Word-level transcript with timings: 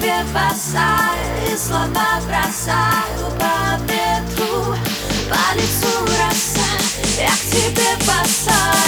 тебе 0.00 0.24
босая 0.32 1.52
И 1.52 1.56
слова 1.56 2.20
бросаю 2.26 3.30
по 3.38 3.78
ветру 3.84 4.74
По 5.28 5.56
лицу 5.56 6.06
роса 6.06 6.70
Я 7.18 7.30
к 7.30 7.50
тебе 7.50 7.96
босая 8.06 8.79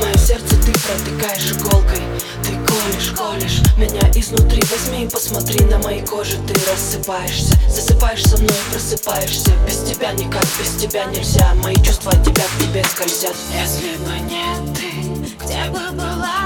Мое 0.00 0.16
сердце 0.16 0.56
ты 0.56 0.72
протыкаешь 0.72 1.52
иголкой. 1.52 2.00
Ты 2.42 2.50
колешь, 2.66 3.10
колешь 3.16 3.60
меня 3.76 4.00
изнутри. 4.14 4.62
Возьми 4.70 5.04
и 5.04 5.08
посмотри 5.08 5.64
на 5.66 5.78
моей 5.78 6.02
коже 6.04 6.38
Ты 6.46 6.54
рассыпаешься, 6.70 7.58
засыпаешь 7.68 8.24
со 8.24 8.36
мной 8.38 8.54
Просыпаешься, 8.70 9.52
без 9.66 9.78
тебя 9.82 10.12
никак, 10.12 10.44
без 10.58 10.80
тебя 10.80 11.04
нельзя. 11.06 11.54
Мои 11.62 11.76
чувства 11.76 12.12
от 12.12 12.24
тебя 12.24 12.44
к 12.44 12.62
тебе 12.62 12.84
скользят. 12.84 13.36
Если 13.52 13.96
бы 13.96 14.18
не 14.20 14.74
ты, 14.74 15.44
где 15.44 15.70
бы 15.70 15.90
была 15.92 16.41